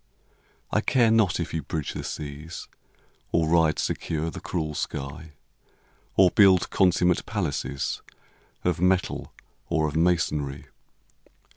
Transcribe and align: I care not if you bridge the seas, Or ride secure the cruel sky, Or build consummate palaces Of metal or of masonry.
I 0.71 0.81
care 0.81 1.11
not 1.11 1.39
if 1.39 1.53
you 1.53 1.61
bridge 1.61 1.93
the 1.93 2.03
seas, 2.03 2.67
Or 3.31 3.47
ride 3.47 3.77
secure 3.77 4.31
the 4.31 4.39
cruel 4.41 4.73
sky, 4.73 5.33
Or 6.17 6.31
build 6.31 6.71
consummate 6.71 7.23
palaces 7.27 8.01
Of 8.63 8.81
metal 8.81 9.31
or 9.69 9.87
of 9.87 9.95
masonry. 9.95 10.65